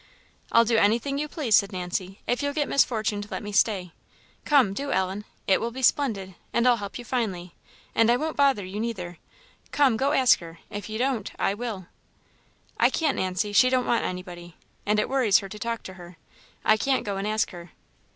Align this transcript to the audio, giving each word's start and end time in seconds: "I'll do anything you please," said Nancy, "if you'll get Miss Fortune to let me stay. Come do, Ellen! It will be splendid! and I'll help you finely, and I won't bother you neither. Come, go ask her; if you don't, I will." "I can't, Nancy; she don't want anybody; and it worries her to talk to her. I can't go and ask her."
"I'll 0.51 0.65
do 0.65 0.77
anything 0.77 1.19
you 1.19 1.27
please," 1.27 1.55
said 1.55 1.71
Nancy, 1.71 2.21
"if 2.25 2.41
you'll 2.41 2.55
get 2.55 2.67
Miss 2.67 2.83
Fortune 2.83 3.21
to 3.21 3.27
let 3.29 3.43
me 3.43 3.51
stay. 3.51 3.91
Come 4.45 4.73
do, 4.73 4.91
Ellen! 4.91 5.25
It 5.45 5.61
will 5.61 5.69
be 5.69 5.83
splendid! 5.83 6.33
and 6.51 6.67
I'll 6.67 6.77
help 6.77 6.97
you 6.97 7.05
finely, 7.05 7.53
and 7.93 8.09
I 8.09 8.17
won't 8.17 8.35
bother 8.35 8.65
you 8.65 8.79
neither. 8.79 9.19
Come, 9.71 9.97
go 9.97 10.13
ask 10.13 10.39
her; 10.39 10.57
if 10.71 10.89
you 10.89 10.97
don't, 10.97 11.31
I 11.37 11.53
will." 11.53 11.85
"I 12.79 12.89
can't, 12.89 13.17
Nancy; 13.17 13.53
she 13.53 13.69
don't 13.69 13.85
want 13.85 14.03
anybody; 14.03 14.55
and 14.87 14.99
it 14.99 15.07
worries 15.07 15.37
her 15.37 15.49
to 15.49 15.59
talk 15.59 15.83
to 15.83 15.93
her. 15.93 16.17
I 16.65 16.77
can't 16.77 17.05
go 17.05 17.17
and 17.17 17.27
ask 17.27 17.51
her." 17.51 17.69